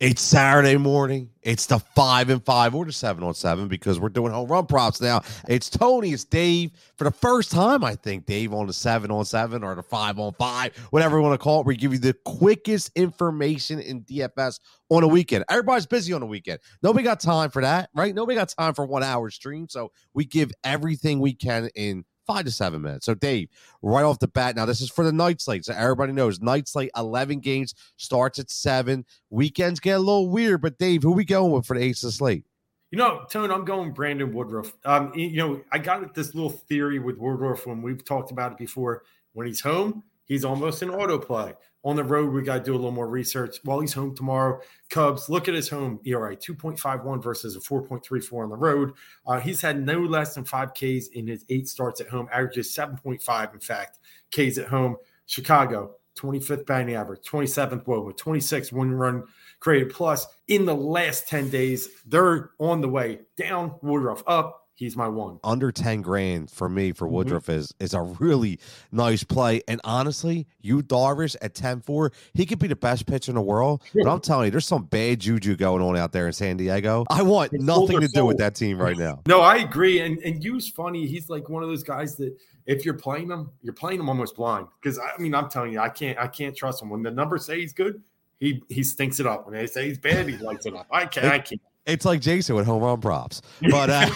It's 0.00 0.22
Saturday 0.22 0.78
morning. 0.78 1.28
It's 1.42 1.66
the 1.66 1.78
five 1.78 2.30
and 2.30 2.42
five 2.42 2.74
or 2.74 2.86
the 2.86 2.92
seven 2.92 3.22
on 3.22 3.34
seven 3.34 3.68
because 3.68 4.00
we're 4.00 4.08
doing 4.08 4.32
home 4.32 4.48
run 4.48 4.64
props 4.64 4.98
now. 4.98 5.20
It's 5.46 5.68
Tony, 5.68 6.12
it's 6.14 6.24
Dave. 6.24 6.70
For 6.96 7.04
the 7.04 7.10
first 7.10 7.50
time, 7.50 7.84
I 7.84 7.96
think, 7.96 8.24
Dave 8.24 8.54
on 8.54 8.66
the 8.66 8.72
seven 8.72 9.10
on 9.10 9.26
seven 9.26 9.62
or 9.62 9.74
the 9.74 9.82
five 9.82 10.18
on 10.18 10.32
five, 10.38 10.74
whatever 10.88 11.18
you 11.18 11.22
want 11.22 11.38
to 11.38 11.44
call 11.44 11.60
it. 11.60 11.66
We 11.66 11.76
give 11.76 11.92
you 11.92 11.98
the 11.98 12.14
quickest 12.24 12.92
information 12.96 13.78
in 13.78 14.00
DFS 14.04 14.60
on 14.88 15.02
a 15.02 15.08
weekend. 15.08 15.44
Everybody's 15.50 15.84
busy 15.84 16.14
on 16.14 16.22
a 16.22 16.26
weekend. 16.26 16.60
Nobody 16.82 17.04
got 17.04 17.20
time 17.20 17.50
for 17.50 17.60
that, 17.60 17.90
right? 17.94 18.14
Nobody 18.14 18.36
got 18.36 18.48
time 18.48 18.72
for 18.72 18.86
one 18.86 19.02
hour 19.02 19.28
stream. 19.28 19.68
So 19.68 19.92
we 20.14 20.24
give 20.24 20.50
everything 20.64 21.20
we 21.20 21.34
can 21.34 21.68
in 21.74 22.06
five 22.26 22.44
to 22.44 22.50
seven 22.50 22.82
minutes. 22.82 23.06
So, 23.06 23.14
Dave, 23.14 23.48
right 23.82 24.04
off 24.04 24.18
the 24.18 24.28
bat, 24.28 24.56
now 24.56 24.66
this 24.66 24.80
is 24.80 24.90
for 24.90 25.04
the 25.04 25.12
night 25.12 25.40
slate. 25.40 25.64
So, 25.64 25.74
everybody 25.74 26.12
knows 26.12 26.40
night 26.40 26.68
slate, 26.68 26.90
11 26.96 27.40
games, 27.40 27.74
starts 27.96 28.38
at 28.38 28.50
seven. 28.50 29.04
Weekends 29.30 29.80
get 29.80 29.96
a 29.96 29.98
little 29.98 30.28
weird, 30.28 30.62
but 30.62 30.78
Dave, 30.78 31.02
who 31.02 31.12
we 31.12 31.24
going 31.24 31.52
with 31.52 31.66
for 31.66 31.76
the 31.76 31.84
ace 31.84 32.04
of 32.04 32.12
slate? 32.12 32.44
You 32.90 32.98
know, 32.98 33.24
Tone, 33.30 33.52
I'm 33.52 33.64
going 33.64 33.92
Brandon 33.92 34.32
Woodruff. 34.32 34.72
Um, 34.84 35.12
you 35.14 35.36
know, 35.36 35.60
I 35.70 35.78
got 35.78 36.12
this 36.14 36.34
little 36.34 36.50
theory 36.50 36.98
with 36.98 37.18
Woodruff 37.18 37.66
when 37.66 37.82
we've 37.82 38.04
talked 38.04 38.32
about 38.32 38.52
it 38.52 38.58
before. 38.58 39.04
When 39.32 39.46
he's 39.46 39.60
home, 39.60 40.02
he's 40.24 40.44
almost 40.44 40.82
an 40.82 40.90
auto 40.90 41.16
play. 41.18 41.54
On 41.82 41.96
the 41.96 42.04
road, 42.04 42.32
we 42.32 42.42
got 42.42 42.58
to 42.58 42.62
do 42.62 42.72
a 42.72 42.76
little 42.76 42.90
more 42.90 43.08
research. 43.08 43.56
While 43.64 43.80
he's 43.80 43.94
home 43.94 44.14
tomorrow, 44.14 44.60
Cubs, 44.90 45.30
look 45.30 45.48
at 45.48 45.54
his 45.54 45.68
home 45.68 45.98
ERA 46.04 46.36
2.51 46.36 47.22
versus 47.22 47.56
a 47.56 47.60
4.34 47.60 48.42
on 48.44 48.50
the 48.50 48.56
road. 48.56 48.92
Uh, 49.26 49.40
he's 49.40 49.62
had 49.62 49.84
no 49.84 50.00
less 50.00 50.34
than 50.34 50.44
five 50.44 50.74
Ks 50.74 51.08
in 51.14 51.26
his 51.26 51.44
eight 51.48 51.68
starts 51.68 52.00
at 52.00 52.08
home, 52.08 52.28
averages 52.32 52.74
7.5, 52.74 53.54
in 53.54 53.60
fact, 53.60 53.98
Ks 54.30 54.58
at 54.58 54.68
home. 54.68 54.96
Chicago, 55.24 55.94
25th 56.18 56.66
batting 56.66 56.94
average, 56.94 57.22
27th 57.22 57.84
WOBA, 57.84 58.18
26th 58.18 58.72
one 58.72 58.92
run 58.92 59.24
created 59.60 59.90
plus. 59.90 60.26
In 60.48 60.64
the 60.64 60.74
last 60.74 61.28
10 61.28 61.48
days, 61.50 61.88
they're 62.06 62.50
on 62.58 62.80
the 62.80 62.88
way 62.88 63.20
down, 63.36 63.74
Woodruff 63.80 64.22
up, 64.26 64.59
he's 64.80 64.96
my 64.96 65.06
one. 65.06 65.38
Under 65.44 65.70
10 65.70 66.00
grand 66.00 66.50
for 66.50 66.68
me 66.68 66.92
for 66.92 67.06
mm-hmm. 67.06 67.14
Woodruff 67.14 67.44
mm-hmm. 67.44 67.60
is 67.60 67.74
is 67.78 67.94
a 67.94 68.00
really 68.00 68.58
nice 68.90 69.22
play. 69.22 69.62
And 69.68 69.80
honestly, 69.84 70.46
you 70.60 70.82
Darvish 70.82 71.36
at 71.42 71.54
10-4, 71.54 72.10
he 72.34 72.46
could 72.46 72.58
be 72.58 72.66
the 72.66 72.74
best 72.74 73.06
pitcher 73.06 73.30
in 73.30 73.36
the 73.36 73.42
world. 73.42 73.82
But 73.94 74.08
I'm 74.08 74.20
telling 74.20 74.46
you, 74.46 74.50
there's 74.50 74.66
some 74.66 74.84
bad 74.84 75.20
juju 75.20 75.54
going 75.56 75.82
on 75.82 75.96
out 75.96 76.12
there 76.12 76.26
in 76.26 76.32
San 76.32 76.56
Diego. 76.56 77.04
I 77.10 77.22
want 77.22 77.52
it's 77.52 77.62
nothing 77.62 78.00
to 78.00 78.08
do 78.08 78.24
with 78.24 78.38
that 78.38 78.56
team 78.56 78.78
right 78.78 78.96
now. 78.96 79.20
No, 79.26 79.42
I 79.42 79.58
agree. 79.58 80.00
And 80.00 80.18
and 80.22 80.42
Yu's 80.42 80.68
funny. 80.68 81.06
He's 81.06 81.28
like 81.28 81.48
one 81.48 81.62
of 81.62 81.68
those 81.68 81.84
guys 81.84 82.16
that 82.16 82.34
if 82.66 82.84
you're 82.84 82.94
playing 82.94 83.30
him, 83.30 83.50
you're 83.62 83.74
playing 83.74 84.00
him 84.00 84.08
almost 84.08 84.34
blind. 84.34 84.66
Because 84.82 84.98
I 84.98 85.20
mean, 85.20 85.34
I'm 85.34 85.50
telling 85.50 85.72
you, 85.72 85.80
I 85.80 85.90
can't 85.90 86.18
I 86.18 86.26
can't 86.26 86.56
trust 86.56 86.82
him. 86.82 86.88
When 86.88 87.02
the 87.02 87.10
numbers 87.10 87.44
say 87.44 87.60
he's 87.60 87.74
good, 87.74 88.02
he 88.38 88.62
he 88.70 88.82
stinks 88.82 89.20
it 89.20 89.26
up. 89.26 89.44
When 89.46 89.54
they 89.54 89.66
say 89.66 89.86
he's 89.86 89.98
bad, 89.98 90.26
he 90.26 90.36
lights 90.38 90.64
it 90.64 90.74
up. 90.74 90.86
I 90.90 91.04
can't. 91.04 91.26
I 91.26 91.38
can't. 91.38 91.60
It's 91.86 92.04
like 92.04 92.20
Jason 92.20 92.54
with 92.54 92.66
home 92.66 92.82
run 92.82 93.00
props, 93.00 93.40
but 93.70 93.88
uh, 93.88 94.06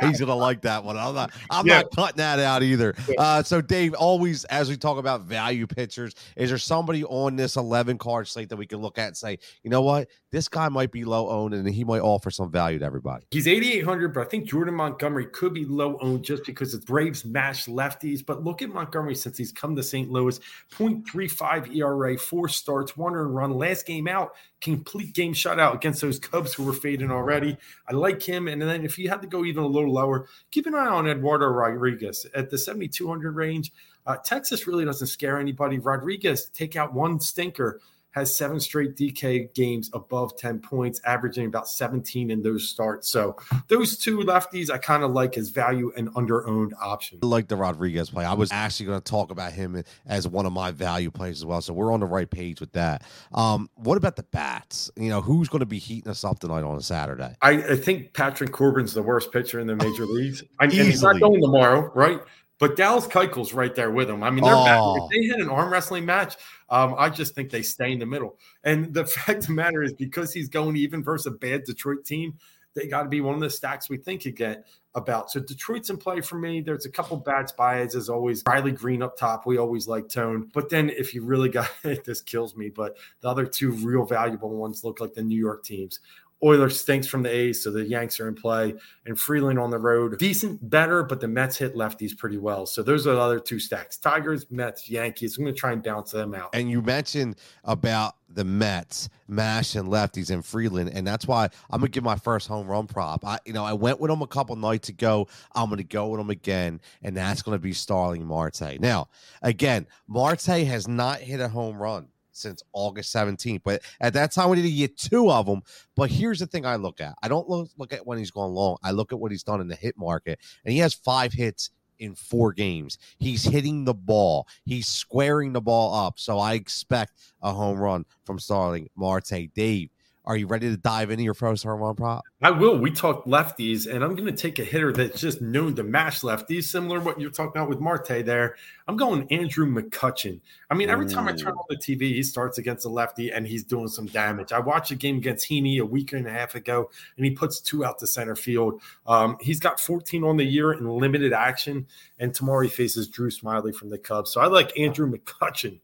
he's 0.00 0.18
gonna 0.18 0.34
like 0.34 0.62
that 0.62 0.82
one. 0.82 0.96
I'm 0.96 1.14
not. 1.14 1.30
I'm 1.50 1.66
yeah. 1.66 1.82
not 1.82 1.90
cutting 1.94 2.16
that 2.16 2.38
out 2.38 2.62
either. 2.62 2.94
Uh, 3.18 3.42
so, 3.42 3.60
Dave, 3.60 3.92
always 3.94 4.44
as 4.46 4.70
we 4.70 4.76
talk 4.78 4.96
about 4.98 5.22
value 5.22 5.66
pitchers, 5.66 6.14
is 6.36 6.48
there 6.48 6.58
somebody 6.58 7.04
on 7.04 7.36
this 7.36 7.56
11 7.56 7.98
card 7.98 8.28
slate 8.28 8.48
that 8.48 8.56
we 8.56 8.66
can 8.66 8.78
look 8.78 8.96
at 8.98 9.08
and 9.08 9.16
say, 9.16 9.38
you 9.62 9.70
know 9.70 9.82
what, 9.82 10.08
this 10.32 10.48
guy 10.48 10.68
might 10.70 10.90
be 10.90 11.04
low 11.04 11.28
owned 11.28 11.54
and 11.54 11.68
he 11.68 11.84
might 11.84 12.00
offer 12.00 12.30
some 12.30 12.50
value 12.50 12.78
to 12.78 12.84
everybody? 12.84 13.26
He's 13.30 13.46
8,800, 13.46 14.14
but 14.14 14.26
I 14.26 14.28
think 14.28 14.46
Jordan 14.46 14.74
Montgomery 14.74 15.26
could 15.26 15.52
be 15.52 15.64
low 15.66 15.98
owned 16.00 16.24
just 16.24 16.44
because 16.44 16.72
it's 16.74 16.84
Braves 16.84 17.24
match 17.24 17.66
lefties. 17.66 18.24
But 18.24 18.42
look 18.42 18.62
at 18.62 18.70
Montgomery 18.70 19.14
since 19.14 19.36
he's 19.36 19.52
come 19.52 19.76
to 19.76 19.82
St. 19.82 20.10
Louis, 20.10 20.40
0.35 20.72 21.76
ERA, 21.76 22.18
four 22.18 22.48
starts, 22.48 22.96
one 22.96 23.12
run. 23.12 23.52
Last 23.52 23.86
game 23.86 24.08
out, 24.08 24.32
complete 24.60 25.14
game 25.14 25.34
shutout 25.34 25.74
against 25.74 26.00
those 26.00 26.18
Cubs 26.18 26.54
who 26.54 26.64
were 26.64 26.72
fading 26.86 27.10
already. 27.10 27.56
I 27.88 27.94
like 27.94 28.22
him. 28.22 28.46
And 28.46 28.62
then 28.62 28.84
if 28.84 28.96
you 28.96 29.08
had 29.08 29.20
to 29.22 29.26
go 29.26 29.44
even 29.44 29.64
a 29.64 29.66
little 29.66 29.92
lower, 29.92 30.28
keep 30.52 30.66
an 30.66 30.74
eye 30.76 30.86
on 30.86 31.08
Eduardo 31.08 31.46
Rodriguez 31.46 32.24
at 32.32 32.48
the 32.48 32.56
7,200 32.56 33.34
range. 33.34 33.72
Uh, 34.06 34.16
Texas 34.24 34.68
really 34.68 34.84
doesn't 34.84 35.08
scare 35.08 35.40
anybody. 35.40 35.80
Rodriguez, 35.80 36.48
take 36.50 36.76
out 36.76 36.94
one 36.94 37.18
stinker 37.18 37.80
has 38.16 38.34
seven 38.34 38.58
straight 38.58 38.96
DK 38.96 39.52
games 39.54 39.90
above 39.92 40.36
10 40.38 40.58
points, 40.60 41.02
averaging 41.04 41.46
about 41.46 41.68
17 41.68 42.30
in 42.30 42.42
those 42.42 42.66
starts. 42.66 43.10
So 43.10 43.36
those 43.68 43.98
two 43.98 44.18
lefties 44.20 44.70
I 44.70 44.78
kind 44.78 45.04
of 45.04 45.12
like 45.12 45.36
as 45.36 45.50
value 45.50 45.92
and 45.96 46.08
under 46.16 46.48
owned 46.48 46.74
options. 46.80 47.20
I 47.22 47.26
like 47.26 47.48
the 47.48 47.56
Rodriguez 47.56 48.08
play. 48.08 48.24
I 48.24 48.32
was 48.32 48.50
actually 48.50 48.86
going 48.86 49.00
to 49.00 49.10
talk 49.10 49.30
about 49.30 49.52
him 49.52 49.82
as 50.06 50.26
one 50.26 50.46
of 50.46 50.52
my 50.52 50.70
value 50.70 51.10
plays 51.10 51.36
as 51.36 51.44
well. 51.44 51.60
So 51.60 51.74
we're 51.74 51.92
on 51.92 52.00
the 52.00 52.06
right 52.06 52.28
page 52.28 52.58
with 52.58 52.72
that. 52.72 53.02
Um, 53.34 53.68
what 53.74 53.98
about 53.98 54.16
the 54.16 54.22
bats? 54.22 54.90
You 54.96 55.10
know, 55.10 55.20
who's 55.20 55.50
going 55.50 55.60
to 55.60 55.66
be 55.66 55.78
heating 55.78 56.10
us 56.10 56.24
up 56.24 56.38
tonight 56.38 56.64
on 56.64 56.76
a 56.78 56.82
Saturday? 56.82 57.36
I, 57.42 57.50
I 57.50 57.76
think 57.76 58.14
Patrick 58.14 58.50
Corbin's 58.50 58.94
the 58.94 59.02
worst 59.02 59.30
pitcher 59.30 59.60
in 59.60 59.66
the 59.66 59.76
major 59.76 60.06
leagues. 60.06 60.42
I, 60.58 60.64
and 60.64 60.72
he's 60.72 61.02
not 61.02 61.20
going 61.20 61.42
tomorrow, 61.42 61.92
right? 61.94 62.20
But 62.58 62.76
Dallas 62.76 63.06
Keuchel's 63.06 63.52
right 63.52 63.74
there 63.74 63.90
with 63.90 64.08
him. 64.08 64.22
I 64.22 64.30
mean, 64.30 64.44
they're 64.44 64.54
oh. 64.54 64.96
if 64.96 65.10
they 65.10 65.26
had 65.26 65.40
an 65.40 65.50
arm 65.50 65.70
wrestling 65.70 66.06
match, 66.06 66.36
um, 66.70 66.94
I 66.96 67.10
just 67.10 67.34
think 67.34 67.50
they 67.50 67.62
stay 67.62 67.92
in 67.92 67.98
the 67.98 68.06
middle. 68.06 68.38
And 68.64 68.94
the 68.94 69.04
fact 69.06 69.40
of 69.40 69.46
the 69.48 69.52
matter 69.52 69.82
is, 69.82 69.92
because 69.92 70.32
he's 70.32 70.48
going 70.48 70.76
even 70.76 71.02
versus 71.02 71.26
a 71.26 71.30
bad 71.32 71.64
Detroit 71.64 72.04
team, 72.04 72.38
they 72.76 72.86
got 72.86 73.02
to 73.02 73.08
be 73.08 73.20
one 73.20 73.34
of 73.34 73.40
the 73.40 73.50
stacks 73.50 73.88
we 73.88 73.96
think 73.96 74.24
you 74.24 74.32
get 74.32 74.66
about. 74.94 75.30
So 75.30 75.40
Detroit's 75.40 75.90
in 75.90 75.96
play 75.96 76.20
for 76.20 76.36
me. 76.36 76.60
There's 76.60 76.86
a 76.86 76.90
couple 76.90 77.16
bad 77.16 77.48
spies 77.48 77.94
as 77.94 78.08
always. 78.08 78.42
Riley 78.46 78.72
Greene 78.72 79.02
up 79.02 79.16
top. 79.16 79.46
We 79.46 79.58
always 79.58 79.88
like 79.88 80.08
tone. 80.08 80.50
But 80.52 80.68
then 80.68 80.90
if 80.90 81.14
you 81.14 81.22
really 81.22 81.48
got 81.48 81.70
it, 81.84 82.04
this 82.04 82.20
kills 82.20 82.54
me. 82.54 82.68
But 82.68 82.96
the 83.20 83.28
other 83.28 83.46
two 83.46 83.72
real 83.72 84.04
valuable 84.04 84.50
ones 84.50 84.84
look 84.84 85.00
like 85.00 85.14
the 85.14 85.22
New 85.22 85.38
York 85.38 85.64
teams. 85.64 86.00
Oller's 86.42 86.80
stinks 86.80 87.06
from 87.06 87.22
the 87.22 87.30
A's, 87.30 87.62
so 87.62 87.70
the 87.70 87.84
Yanks 87.84 88.20
are 88.20 88.28
in 88.28 88.34
play. 88.34 88.74
And 89.06 89.18
Freeland 89.18 89.58
on 89.58 89.70
the 89.70 89.78
road, 89.78 90.18
decent, 90.18 90.68
better, 90.68 91.02
but 91.02 91.20
the 91.20 91.28
Mets 91.28 91.56
hit 91.56 91.74
lefties 91.74 92.16
pretty 92.16 92.38
well. 92.38 92.66
So 92.66 92.82
those 92.82 93.06
are 93.06 93.14
the 93.14 93.20
other 93.20 93.40
two 93.40 93.58
stacks: 93.58 93.96
Tigers, 93.96 94.46
Mets, 94.50 94.88
Yankees. 94.88 95.38
I'm 95.38 95.44
going 95.44 95.54
to 95.54 95.58
try 95.58 95.72
and 95.72 95.82
bounce 95.82 96.12
them 96.12 96.34
out. 96.34 96.50
And 96.54 96.70
you 96.70 96.82
mentioned 96.82 97.36
about 97.64 98.16
the 98.28 98.44
Mets, 98.44 99.08
Mash 99.28 99.74
and 99.76 99.88
lefties 99.88 100.30
and 100.30 100.44
Freeland, 100.44 100.90
and 100.92 101.06
that's 101.06 101.26
why 101.26 101.48
I'm 101.70 101.80
gonna 101.80 101.88
give 101.88 102.04
my 102.04 102.16
first 102.16 102.48
home 102.48 102.66
run 102.66 102.86
prop. 102.86 103.24
I, 103.24 103.38
you 103.46 103.52
know, 103.52 103.64
I 103.64 103.72
went 103.72 104.00
with 104.00 104.10
him 104.10 104.20
a 104.20 104.26
couple 104.26 104.56
nights 104.56 104.88
ago. 104.88 105.28
I'm 105.54 105.70
gonna 105.70 105.84
go 105.84 106.08
with 106.08 106.20
him 106.20 106.30
again, 106.30 106.80
and 107.02 107.16
that's 107.16 107.42
gonna 107.42 107.58
be 107.58 107.72
Starling 107.72 108.24
Marte. 108.24 108.80
Now, 108.80 109.08
again, 109.42 109.86
Marte 110.06 110.42
has 110.42 110.86
not 110.88 111.20
hit 111.20 111.40
a 111.40 111.48
home 111.48 111.80
run 111.80 112.08
since 112.36 112.62
August 112.72 113.14
17th. 113.14 113.62
But 113.64 113.82
at 114.00 114.12
that 114.14 114.32
time, 114.32 114.50
we 114.50 114.56
didn't 114.56 114.76
get 114.76 114.96
two 114.96 115.30
of 115.30 115.46
them. 115.46 115.62
But 115.94 116.10
here's 116.10 116.38
the 116.38 116.46
thing 116.46 116.66
I 116.66 116.76
look 116.76 117.00
at 117.00 117.14
I 117.22 117.28
don't 117.28 117.48
look, 117.48 117.70
look 117.76 117.92
at 117.92 118.06
when 118.06 118.18
he's 118.18 118.30
gone 118.30 118.52
long, 118.52 118.76
I 118.82 118.90
look 118.90 119.12
at 119.12 119.18
what 119.18 119.30
he's 119.30 119.42
done 119.42 119.60
in 119.60 119.68
the 119.68 119.76
hit 119.76 119.96
market. 119.96 120.38
And 120.64 120.72
he 120.72 120.78
has 120.80 120.94
five 120.94 121.32
hits 121.32 121.70
in 121.98 122.14
four 122.14 122.52
games. 122.52 122.98
He's 123.18 123.44
hitting 123.44 123.84
the 123.84 123.94
ball, 123.94 124.46
he's 124.64 124.86
squaring 124.86 125.52
the 125.52 125.60
ball 125.60 126.06
up. 126.06 126.18
So 126.18 126.38
I 126.38 126.54
expect 126.54 127.14
a 127.42 127.52
home 127.52 127.78
run 127.78 128.04
from 128.24 128.38
Starling 128.38 128.88
Marte. 128.96 129.52
Dave, 129.54 129.90
are 130.26 130.36
you 130.36 130.48
ready 130.48 130.68
to 130.68 130.76
dive 130.76 131.10
into 131.10 131.22
your 131.22 131.34
first 131.34 131.62
home 131.62 131.80
run 131.80 131.94
prop? 131.94 132.24
I 132.42 132.50
will. 132.50 132.76
We 132.76 132.90
talked 132.90 133.28
lefties, 133.28 133.86
and 133.86 134.02
I'm 134.02 134.16
going 134.16 134.26
to 134.26 134.36
take 134.36 134.58
a 134.58 134.64
hitter 134.64 134.92
that's 134.92 135.20
just 135.20 135.40
known 135.40 135.76
to 135.76 135.84
mash 135.84 136.22
lefties, 136.22 136.64
similar 136.64 136.98
to 136.98 137.04
what 137.04 137.20
you're 137.20 137.30
talking 137.30 137.52
about 137.60 137.68
with 137.68 137.78
Marte 137.78 138.26
there. 138.26 138.56
I'm 138.88 138.96
going 138.96 139.30
Andrew 139.30 139.66
McCutchen. 139.66 140.40
I 140.68 140.74
mean, 140.74 140.90
every 140.90 141.06
time 141.06 141.28
I 141.28 141.32
turn 141.32 141.52
on 141.52 141.64
the 141.68 141.76
TV, 141.76 142.12
he 142.12 142.24
starts 142.24 142.58
against 142.58 142.84
a 142.86 142.88
lefty 142.88 143.30
and 143.30 143.46
he's 143.46 143.62
doing 143.62 143.86
some 143.86 144.06
damage. 144.06 144.52
I 144.52 144.58
watched 144.58 144.90
a 144.90 144.96
game 144.96 145.18
against 145.18 145.48
Heaney 145.48 145.78
a 145.78 145.84
week 145.84 146.12
and 146.12 146.26
a 146.26 146.30
half 146.30 146.56
ago, 146.56 146.90
and 147.16 147.24
he 147.24 147.30
puts 147.30 147.60
two 147.60 147.84
out 147.84 148.00
to 148.00 148.06
center 148.06 148.34
field. 148.34 148.80
Um, 149.06 149.36
he's 149.40 149.60
got 149.60 149.78
14 149.78 150.24
on 150.24 150.36
the 150.36 150.44
year 150.44 150.72
in 150.72 150.88
limited 150.88 151.32
action, 151.32 151.86
and 152.18 152.34
tomorrow 152.34 152.62
he 152.62 152.68
faces 152.68 153.06
Drew 153.06 153.30
Smyly 153.30 153.72
from 153.72 153.90
the 153.90 153.98
Cubs. 153.98 154.32
So 154.32 154.40
I 154.40 154.46
like 154.46 154.76
Andrew 154.76 155.08
McCutchen 155.08 155.78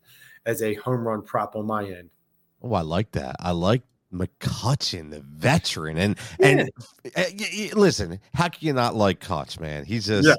as 0.46 0.62
a 0.62 0.74
home 0.74 1.06
run 1.06 1.22
prop 1.22 1.54
on 1.54 1.66
my 1.66 1.84
end. 1.84 2.10
Oh, 2.60 2.74
I 2.74 2.82
like 2.82 3.12
that. 3.12 3.36
I 3.38 3.52
like 3.52 3.82
McCutchen, 4.12 5.10
the 5.10 5.20
veteran, 5.20 5.98
and 5.98 6.16
yeah. 6.38 6.46
and 6.46 6.70
uh, 7.16 7.78
listen, 7.78 8.20
how 8.34 8.48
can 8.48 8.66
you 8.66 8.72
not 8.72 8.94
like 8.94 9.20
Kutch, 9.20 9.58
man? 9.58 9.84
He's 9.84 10.06
just 10.06 10.28
yeah. 10.28 10.34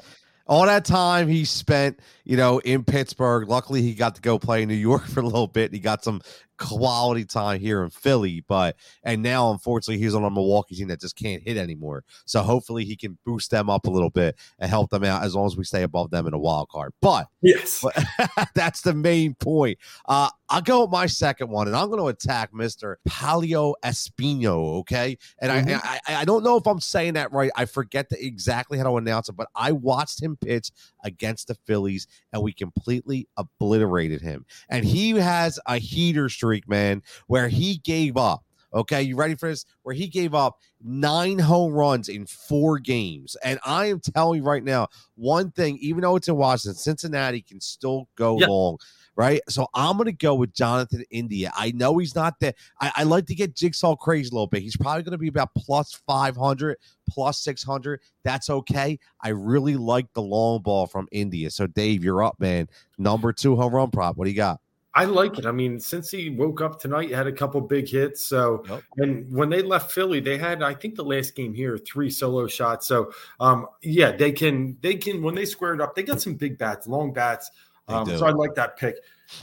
all 0.48 0.66
that 0.66 0.86
time 0.86 1.28
he 1.28 1.46
spent, 1.46 2.00
you 2.24 2.38
know, 2.38 2.60
in 2.60 2.84
Pittsburgh. 2.84 3.48
Luckily, 3.50 3.81
he 3.81 3.94
got 3.94 4.16
to 4.16 4.22
go 4.22 4.40
play 4.40 4.62
in 4.62 4.70
New 4.70 4.75
York 4.75 5.06
for 5.08 5.20
a 5.22 5.25
little 5.25 5.48
bit. 5.48 5.74
He 5.74 5.80
got 5.80 6.04
some 6.04 6.22
quality 6.63 7.25
time 7.25 7.60
here 7.60 7.83
in 7.83 7.89
Philly. 7.89 8.44
But 8.48 8.75
and 9.04 9.21
now 9.21 9.51
unfortunately 9.51 10.04
he's 10.04 10.15
on 10.15 10.24
a 10.24 10.30
Milwaukee 10.30 10.75
team 10.75 10.88
that 10.88 11.01
just 11.01 11.15
can't 11.15 11.44
hit 11.44 11.57
anymore. 11.57 12.04
So 12.25 12.42
hopefully 12.42 12.86
he 12.86 12.95
can 12.95 13.18
boost 13.25 13.51
them 13.51 13.69
up 13.69 13.86
a 13.86 13.89
little 13.89 14.10
bit 14.10 14.36
and 14.60 14.69
help 14.69 14.89
them 14.89 15.04
out 15.04 15.24
as 15.24 15.36
long 15.36 15.45
as 15.45 15.57
we 15.57 15.63
stay 15.63 15.83
above 15.83 16.12
them 16.12 16.27
in 16.27 16.33
a 16.33 16.39
wild 16.39 16.69
card. 16.69 16.94
But 17.01 17.27
yes, 17.42 17.83
that's 18.56 18.81
the 18.81 18.94
main 18.94 19.36
point. 19.36 19.77
Uh, 20.07 20.30
I'll 20.50 20.62
go 20.62 20.81
with 20.81 20.92
my 20.92 21.07
second 21.07 21.50
one, 21.50 21.68
and 21.68 21.75
I'm 21.75 21.88
going 21.88 22.00
to 22.00 22.07
attack 22.07 22.51
Mr. 22.54 22.98
Paolo 23.07 23.74
Espino. 23.83 24.80
Okay, 24.80 25.18
and 25.39 25.51
mm-hmm. 25.51 25.80
I, 25.83 26.00
I 26.07 26.21
I 26.21 26.25
don't 26.25 26.44
know 26.44 26.57
if 26.57 26.68
I'm 26.68 26.80
saying 26.80 27.15
that 27.15 27.31
right. 27.31 27.50
I 27.56 27.65
forget 27.65 28.10
the, 28.10 28.24
exactly 28.24 28.77
how 28.77 28.83
to 28.83 28.98
announce 28.98 29.30
it, 29.30 29.36
but 29.36 29.48
I 29.56 29.71
watched 29.71 30.21
him 30.21 30.38
pitch 30.38 30.69
against 31.04 31.48
the 31.48 31.56
Phillies, 31.65 32.07
and 32.31 32.44
we 32.44 32.54
completely 32.54 33.27
obliterated 33.36 34.21
him. 34.21 34.45
And 34.69 34.86
he 34.86 35.12
has 35.12 35.60
a 35.65 35.80
heater 35.80 36.30
streak, 36.30 36.52
man, 36.67 37.01
where 37.27 37.47
he 37.47 37.77
gave 37.77 38.17
up. 38.17 38.44
Okay, 38.73 39.03
you 39.03 39.15
ready 39.15 39.35
for 39.35 39.50
this? 39.50 39.65
Where 39.83 39.94
he 39.94 40.07
gave 40.07 40.33
up 40.33 40.57
nine 40.81 41.38
home 41.38 41.73
runs 41.73 42.09
in 42.09 42.25
four 42.25 42.79
games. 42.79 43.35
And 43.44 43.59
I 43.63 43.85
am 43.85 44.00
telling 44.00 44.41
you 44.41 44.44
right 44.44 44.63
now, 44.63 44.88
one 45.15 45.51
thing, 45.51 45.77
even 45.79 46.01
though 46.01 46.15
it's 46.15 46.27
in 46.27 46.35
Washington, 46.35 46.75
Cincinnati 46.75 47.41
can 47.41 47.61
still 47.61 48.09
go 48.15 48.39
yep. 48.39 48.50
long 48.50 48.77
right? 49.15 49.41
So 49.50 49.67
I'm 49.73 49.97
going 49.97 50.05
to 50.05 50.11
go 50.11 50.35
with 50.35 50.53
Jonathan 50.53 51.03
India. 51.11 51.51
I 51.55 51.71
know 51.71 51.97
he's 51.97 52.15
not 52.15 52.39
that. 52.39 52.55
I, 52.81 52.91
I, 52.97 53.03
like 53.03 53.25
to 53.27 53.35
get 53.35 53.55
Jigsaw 53.55 53.95
crazy 53.95 54.29
a 54.29 54.33
little 54.33 54.47
bit. 54.47 54.61
He's 54.61 54.77
probably 54.77 55.03
going 55.03 55.11
to 55.11 55.17
be 55.17 55.27
about 55.27 55.53
plus 55.55 55.94
500, 56.07 56.77
plus 57.09 57.39
600. 57.39 58.01
That's 58.23 58.50
okay. 58.50 59.00
I 59.21 59.29
really 59.29 59.75
like 59.75 60.11
the 60.13 60.21
long 60.21 60.61
ball 60.61 60.88
from 60.88 61.07
India. 61.11 61.50
So, 61.51 61.67
Dave, 61.67 62.03
you're 62.03 62.23
up, 62.23 62.39
man. 62.39 62.67
Number 62.97 63.33
two 63.33 63.55
home 63.55 63.73
run 63.73 63.91
prop. 63.91 64.17
What 64.17 64.25
do 64.25 64.31
you 64.31 64.38
got? 64.38 64.59
I 64.95 65.06
like 65.06 65.40
it. 65.40 65.45
I 65.45 65.51
mean, 65.51 65.80
since 65.80 66.12
he 66.12 66.30
woke 66.30 66.62
up 66.62 66.80
tonight, 66.80 67.10
had 67.10 67.25
a 67.25 67.31
couple 67.31 67.60
big 67.62 67.90
hits. 67.90 68.22
So, 68.24 68.63
yep. 68.69 68.84
and 68.98 69.31
when 69.34 69.50
they 69.50 69.63
left 69.63 69.92
Philly, 69.92 70.19
they 70.19 70.38
had, 70.38 70.62
I 70.62 70.75
think, 70.75 70.95
the 70.95 71.04
last 71.04 71.36
game 71.36 71.54
here, 71.54 71.78
three 71.80 72.12
solo 72.12 72.45
shots. 72.45 72.88
So, 72.88 73.12
um, 73.40 73.66
yeah, 73.81 74.12
they 74.12 74.31
can, 74.31 74.78
they 74.81 74.95
can, 74.95 75.24
when 75.24 75.34
they 75.34 75.45
squared 75.45 75.81
up, 75.81 75.95
they 75.95 76.04
got 76.04 76.22
some 76.22 76.36
big 76.36 76.60
bats, 76.60 76.88
long 76.88 77.12
bats. 77.12 77.50
Um, 77.88 78.06
so 78.06 78.25
I 78.25 78.31
like 78.31 78.56
that 78.56 78.78
pick. 78.78 78.95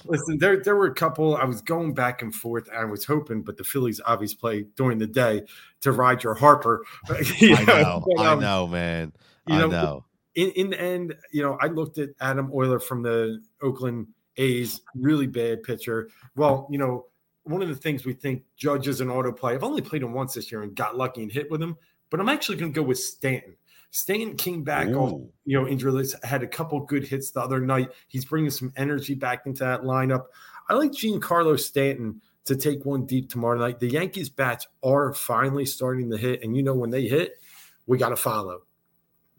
Listen, 0.05 0.39
there 0.39 0.63
there 0.63 0.77
were 0.77 0.87
a 0.87 0.95
couple. 0.95 1.37
I 1.37 1.45
was 1.45 1.61
going 1.61 1.95
back 1.95 2.23
and 2.23 2.35
forth. 2.35 2.69
I 2.75 2.85
was 2.85 3.05
hoping, 3.05 3.43
but 3.43 3.57
the 3.57 3.65
Phillies 3.65 4.01
obviously 4.07 4.37
play 4.37 4.67
during 4.77 4.99
the 4.99 5.07
day 5.07 5.43
to 5.83 5.93
ride 5.93 6.23
your 6.23 6.35
Harper. 6.35 6.85
I 7.09 7.65
know, 7.67 8.05
but, 8.17 8.27
um, 8.27 8.39
I 8.39 8.43
know, 8.43 8.67
man. 8.67 9.13
You 9.47 9.59
know, 9.59 9.67
I 9.67 9.69
know. 9.69 10.05
In 10.37 10.51
in 10.53 10.71
the 10.71 10.81
end, 10.81 11.15
you 11.33 11.43
know, 11.43 11.59
I 11.61 11.67
looked 11.67 11.99
at 11.99 12.11
Adam 12.21 12.51
Oller 12.53 12.79
from 12.79 13.03
the 13.03 13.43
Oakland 13.63 14.07
A's, 14.41 14.81
really 14.95 15.27
bad 15.27 15.63
pitcher. 15.63 16.09
Well, 16.35 16.67
you 16.71 16.79
know, 16.79 17.07
one 17.45 17.63
of 17.63 17.69
the 17.69 17.75
things 17.75 18.05
we 18.05 18.15
think 18.15 18.43
judges 18.57 19.01
and 19.01 19.11
auto 19.11 19.33
play. 19.33 19.55
I've 19.55 19.65
only 19.65 19.83
played 19.83 20.03
him 20.03 20.13
once 20.13 20.35
this 20.35 20.51
year 20.51 20.63
and 20.63 20.75
got 20.75 20.97
lucky 20.97 21.23
and 21.23 21.31
hit 21.31 21.51
with 21.51 21.63
him, 21.63 21.77
but 22.11 22.21
I'm 22.21 22.29
actually 22.29 22.57
going 22.57 22.73
to 22.73 22.81
go 22.81 22.87
with 22.87 22.99
Stanton. 22.99 23.57
Stanton 23.91 24.37
came 24.37 24.63
back 24.63 24.89
Ooh. 24.89 24.99
off, 24.99 25.21
you 25.45 25.61
know, 25.61 25.67
injury 25.67 25.93
list, 25.93 26.23
had 26.25 26.43
a 26.43 26.47
couple 26.47 26.81
good 26.81 27.05
hits 27.05 27.31
the 27.31 27.41
other 27.41 27.61
night. 27.61 27.91
He's 28.09 28.25
bringing 28.25 28.51
some 28.51 28.73
energy 28.77 29.15
back 29.15 29.47
into 29.47 29.65
that 29.65 29.83
lineup. 29.83 30.27
I 30.69 30.75
like 30.75 30.93
Giancarlo 30.93 31.59
Stanton 31.59 32.21
to 32.45 32.57
take 32.57 32.85
one 32.85 33.05
deep 33.05 33.29
tomorrow 33.29 33.59
night. 33.59 33.81
The 33.81 33.89
Yankees 33.89 34.31
bats 34.31 34.67
are 34.83 35.13
finally 35.13 35.67
starting 35.67 36.11
to 36.11 36.17
hit, 36.17 36.43
and 36.43 36.57
you 36.57 36.63
know 36.63 36.75
when 36.75 36.91
they 36.91 37.09
hit, 37.09 37.43
we 37.87 37.99
got 37.99 38.11
to 38.11 38.17
follow. 38.17 38.63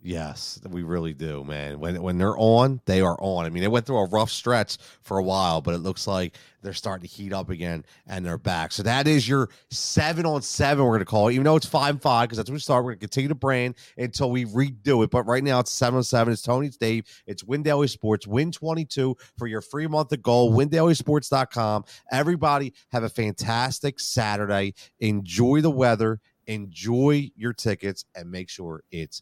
Yes, 0.03 0.59
we 0.67 0.81
really 0.81 1.13
do, 1.13 1.43
man. 1.43 1.79
When 1.79 2.01
when 2.01 2.17
they're 2.17 2.37
on, 2.37 2.81
they 2.85 3.01
are 3.01 3.15
on. 3.19 3.45
I 3.45 3.49
mean, 3.49 3.61
they 3.61 3.67
went 3.67 3.85
through 3.85 3.99
a 3.99 4.07
rough 4.07 4.31
stretch 4.31 4.79
for 5.03 5.19
a 5.19 5.23
while, 5.23 5.61
but 5.61 5.75
it 5.75 5.77
looks 5.77 6.07
like 6.07 6.37
they're 6.63 6.73
starting 6.73 7.07
to 7.07 7.13
heat 7.13 7.31
up 7.31 7.51
again 7.51 7.85
and 8.07 8.25
they're 8.25 8.39
back. 8.39 8.71
So 8.71 8.81
that 8.81 9.07
is 9.07 9.29
your 9.29 9.49
seven 9.69 10.25
on 10.25 10.41
seven, 10.41 10.85
we're 10.85 10.93
gonna 10.93 11.05
call 11.05 11.27
it, 11.27 11.33
even 11.33 11.43
though 11.43 11.55
it's 11.55 11.67
five 11.67 11.95
and 11.95 12.01
five, 12.01 12.29
because 12.29 12.37
that's 12.37 12.49
when 12.49 12.55
we 12.55 12.59
start. 12.61 12.83
We're 12.83 12.93
gonna 12.93 13.01
continue 13.01 13.27
to 13.27 13.35
brand 13.35 13.75
until 13.95 14.31
we 14.31 14.45
redo 14.45 15.03
it. 15.03 15.11
But 15.11 15.27
right 15.27 15.43
now 15.43 15.59
it's 15.59 15.71
seven 15.71 15.97
on 15.97 16.03
seven. 16.03 16.33
It's 16.33 16.41
Tony's 16.41 16.77
Dave, 16.77 17.05
it's 17.27 17.43
Win 17.43 17.61
Daily 17.61 17.87
Sports, 17.87 18.25
win 18.25 18.51
22 18.51 19.15
for 19.37 19.45
your 19.45 19.61
free 19.61 19.85
month 19.85 20.11
of 20.13 20.23
gold, 20.23 20.55
windailysports.com. 20.55 21.85
Everybody 22.11 22.73
have 22.91 23.03
a 23.03 23.09
fantastic 23.09 23.99
Saturday. 23.99 24.73
Enjoy 24.99 25.61
the 25.61 25.69
weather, 25.69 26.19
enjoy 26.47 27.29
your 27.35 27.53
tickets, 27.53 28.05
and 28.15 28.31
make 28.31 28.49
sure 28.49 28.81
it's 28.89 29.21